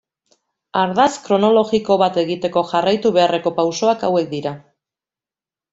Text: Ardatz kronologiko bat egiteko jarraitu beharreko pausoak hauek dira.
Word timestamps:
Ardatz 0.83 1.11
kronologiko 1.27 1.97
bat 2.03 2.19
egiteko 2.23 2.65
jarraitu 2.73 3.15
beharreko 3.19 3.55
pausoak 3.61 4.09
hauek 4.09 4.29
dira. 4.37 4.57